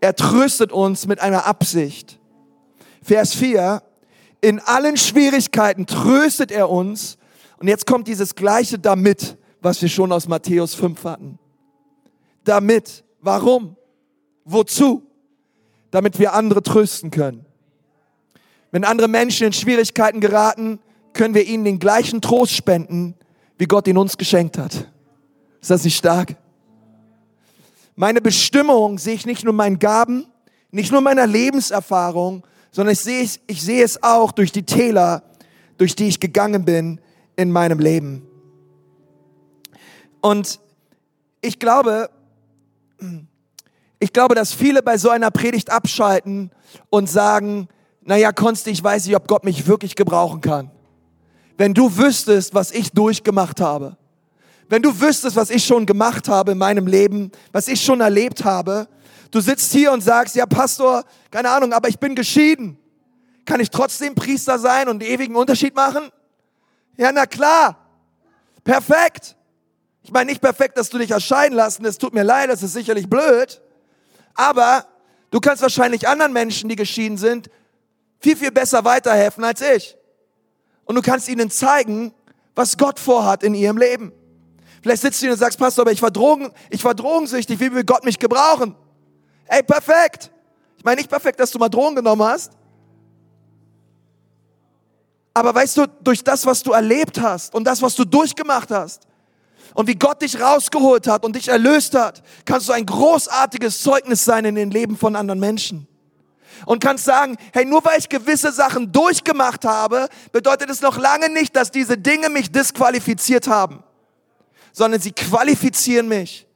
[0.00, 2.18] Er tröstet uns mit einer Absicht.
[3.02, 3.82] Vers 4,
[4.40, 7.16] in allen Schwierigkeiten tröstet er uns.
[7.58, 11.38] Und jetzt kommt dieses gleiche damit, was wir schon aus Matthäus 5 hatten.
[12.44, 13.04] Damit.
[13.20, 13.76] Warum?
[14.44, 15.02] Wozu?
[15.90, 17.46] Damit wir andere trösten können.
[18.70, 20.80] Wenn andere Menschen in Schwierigkeiten geraten,
[21.14, 23.14] können wir ihnen den gleichen Trost spenden,
[23.56, 24.90] wie Gott ihn uns geschenkt hat.
[25.62, 26.36] Ist das nicht stark?
[27.96, 30.26] Meine Bestimmung sehe ich nicht nur meinen Gaben,
[30.70, 35.22] nicht nur meiner Lebenserfahrung, sondern ich sehe, es, ich sehe es auch durch die Täler,
[35.78, 37.00] durch die ich gegangen bin
[37.36, 38.26] in meinem Leben.
[40.20, 40.58] Und
[41.40, 42.10] ich glaube,
[44.00, 46.50] ich glaube, dass viele bei so einer Predigt abschalten
[46.90, 47.68] und sagen,
[48.02, 50.70] naja, Konsti, ich weiß nicht, ob Gott mich wirklich gebrauchen kann.
[51.56, 53.96] Wenn du wüsstest, was ich durchgemacht habe,
[54.68, 58.44] wenn du wüsstest, was ich schon gemacht habe in meinem Leben, was ich schon erlebt
[58.44, 58.88] habe,
[59.30, 62.78] du sitzt hier und sagst, ja Pastor, keine Ahnung, aber ich bin geschieden.
[63.44, 66.10] Kann ich trotzdem Priester sein und ewigen Unterschied machen?
[66.96, 67.78] Ja, na klar.
[68.62, 69.36] Perfekt.
[70.02, 72.72] Ich meine nicht perfekt, dass du dich erscheinen lassen, es tut mir leid, das ist
[72.72, 73.60] sicherlich blöd.
[74.34, 74.86] Aber
[75.30, 77.50] du kannst wahrscheinlich anderen Menschen, die geschieden sind,
[78.20, 79.96] viel, viel besser weiterhelfen als ich.
[80.84, 82.12] Und du kannst ihnen zeigen,
[82.54, 84.12] was Gott vorhat in ihrem Leben.
[84.84, 87.72] Vielleicht sitzt du hier und sagst, Pastor, aber ich war, Drogen, ich war drogensüchtig, wie
[87.72, 88.76] will Gott mich gebrauchen?
[89.46, 90.30] Ey, perfekt.
[90.76, 92.52] Ich meine nicht perfekt, dass du mal Drogen genommen hast.
[95.32, 99.06] Aber weißt du, durch das, was du erlebt hast und das, was du durchgemacht hast
[99.72, 104.22] und wie Gott dich rausgeholt hat und dich erlöst hat, kannst du ein großartiges Zeugnis
[104.22, 105.88] sein in den Leben von anderen Menschen.
[106.66, 111.30] Und kannst sagen, hey, nur weil ich gewisse Sachen durchgemacht habe, bedeutet es noch lange
[111.30, 113.82] nicht, dass diese Dinge mich disqualifiziert haben
[114.74, 116.46] sondern sie qualifizieren mich,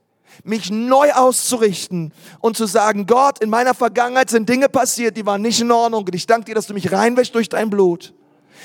[0.45, 5.41] mich neu auszurichten und zu sagen, Gott, in meiner Vergangenheit sind Dinge passiert, die waren
[5.41, 8.13] nicht in Ordnung und ich danke dir, dass du mich reinwäschst durch dein Blut.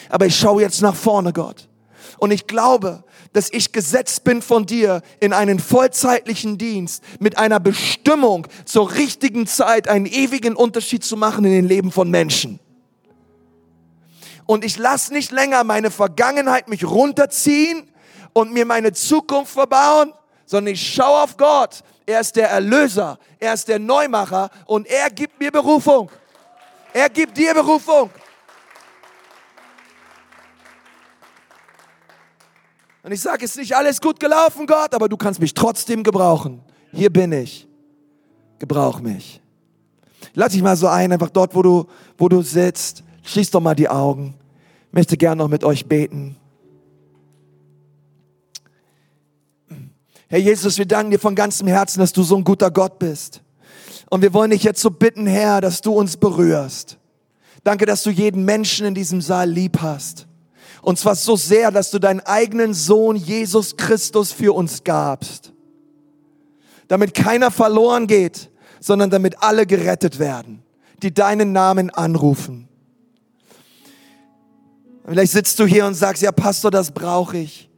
[0.09, 1.69] Aber ich schaue jetzt nach vorne, Gott.
[2.17, 7.59] Und ich glaube, dass ich gesetzt bin von dir in einen vollzeitlichen Dienst mit einer
[7.59, 12.59] Bestimmung zur richtigen Zeit einen ewigen Unterschied zu machen in den Leben von Menschen.
[14.45, 17.89] Und ich lasse nicht länger meine Vergangenheit mich runterziehen,
[18.33, 20.13] und mir meine Zukunft verbauen,
[20.45, 21.83] sondern ich schaue auf Gott.
[22.05, 26.11] Er ist der Erlöser, er ist der Neumacher und er gibt mir Berufung.
[26.91, 28.09] Er gibt dir Berufung.
[33.03, 36.03] Und ich sage, es ist nicht alles gut gelaufen, Gott, aber du kannst mich trotzdem
[36.03, 36.61] gebrauchen.
[36.93, 37.67] Hier bin ich.
[38.59, 39.41] Gebrauch mich.
[40.33, 41.85] Lass dich mal so ein, einfach dort, wo du,
[42.17, 43.03] wo du sitzt.
[43.23, 44.35] Schließ doch mal die Augen.
[44.87, 46.37] Ich möchte gern noch mit euch beten.
[50.33, 53.43] Herr Jesus, wir danken dir von ganzem Herzen, dass du so ein guter Gott bist.
[54.09, 56.97] Und wir wollen dich jetzt so bitten, Herr, dass du uns berührst.
[57.63, 60.25] Danke, dass du jeden Menschen in diesem Saal lieb hast.
[60.81, 65.53] Und zwar so sehr, dass du deinen eigenen Sohn Jesus Christus für uns gabst.
[66.87, 68.49] Damit keiner verloren geht,
[68.79, 70.63] sondern damit alle gerettet werden,
[71.03, 72.67] die deinen Namen anrufen.
[75.05, 77.69] Vielleicht sitzt du hier und sagst, ja Pastor, das brauche ich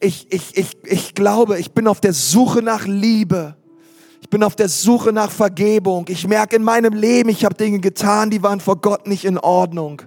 [0.00, 3.56] ich, ich, ich, ich glaube, ich bin auf der Suche nach Liebe.
[4.20, 6.06] Ich bin auf der Suche nach Vergebung.
[6.08, 9.38] Ich merke in meinem Leben, ich habe Dinge getan, die waren vor Gott nicht in
[9.38, 10.02] Ordnung.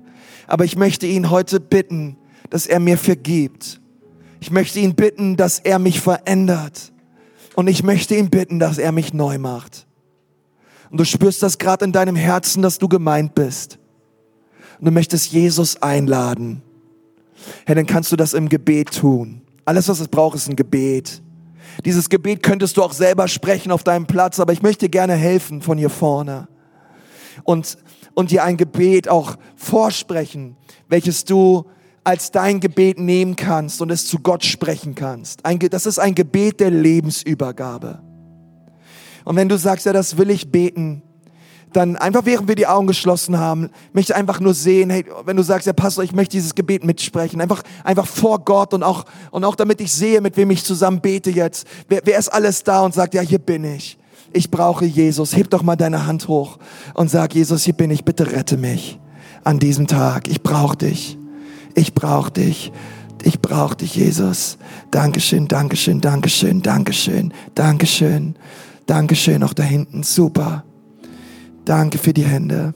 [0.47, 2.17] Aber ich möchte ihn heute bitten,
[2.49, 3.79] dass er mir vergibt.
[4.41, 6.91] Ich möchte ihn bitten, dass er mich verändert.
[7.55, 9.87] Und ich möchte ihn bitten, dass er mich neu macht.
[10.91, 13.79] Und du spürst das gerade in deinem Herzen, dass du gemeint bist.
[14.79, 16.61] Und du möchtest Jesus einladen.
[17.65, 19.41] Herr, dann kannst du das im Gebet tun.
[19.69, 21.21] Alles, was es braucht, ist ein Gebet.
[21.85, 25.61] Dieses Gebet könntest du auch selber sprechen auf deinem Platz, aber ich möchte gerne helfen
[25.61, 26.47] von hier vorne.
[27.43, 27.77] Und,
[28.15, 30.57] und dir ein Gebet auch vorsprechen,
[30.87, 31.65] welches du
[32.03, 35.45] als dein Gebet nehmen kannst und es zu Gott sprechen kannst.
[35.45, 38.01] Ein, das ist ein Gebet der Lebensübergabe.
[39.23, 41.03] Und wenn du sagst, ja, das will ich beten,
[41.73, 45.43] dann einfach während wir die Augen geschlossen haben, möchte einfach nur sehen, hey, wenn du
[45.43, 49.43] sagst, ja Pastor, ich möchte dieses Gebet mitsprechen, einfach, einfach vor Gott und auch, und
[49.43, 51.67] auch damit ich sehe, mit wem ich zusammen bete jetzt.
[51.87, 53.97] Wer, wer ist alles da und sagt, ja, hier bin ich.
[54.31, 55.35] Ich brauche Jesus.
[55.35, 56.57] Heb doch mal deine Hand hoch
[56.93, 58.05] und sag, Jesus, hier bin ich.
[58.05, 58.99] Bitte rette mich
[59.43, 60.27] an diesem Tag.
[60.27, 61.17] Ich brauche dich.
[61.75, 62.71] Ich brauche dich.
[63.23, 64.57] Ich brauche dich, Jesus.
[64.91, 68.35] Dankeschön, Dankeschön, Dankeschön, Dankeschön, Dankeschön,
[68.85, 69.43] Dankeschön.
[69.43, 70.03] Auch da hinten.
[70.03, 70.63] Super.
[71.69, 72.73] Danke für die Hände.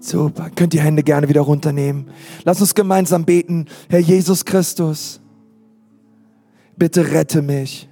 [0.00, 0.50] Super.
[0.50, 2.10] Könnt die Hände gerne wieder runternehmen.
[2.42, 3.66] Lass uns gemeinsam beten.
[3.88, 5.20] Herr Jesus Christus,
[6.76, 7.88] bitte rette mich.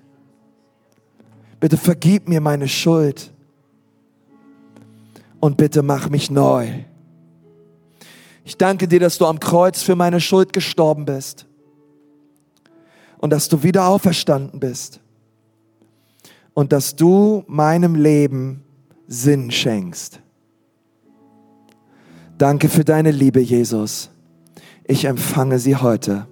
[1.60, 3.32] Bitte vergib mir meine Schuld.
[5.38, 6.68] Und bitte mach mich neu.
[8.44, 11.46] Ich danke dir, dass du am Kreuz für meine Schuld gestorben bist.
[13.18, 14.98] Und dass du wieder auferstanden bist.
[16.52, 18.64] Und dass du meinem Leben
[19.12, 20.22] Sinn schenkst.
[22.38, 24.12] Danke für deine Liebe, Jesus.
[24.84, 26.28] Ich empfange sie heute